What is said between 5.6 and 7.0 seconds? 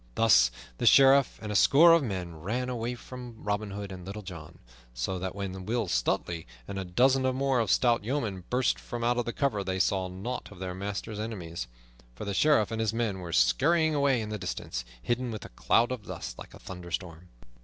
Will Stutely and a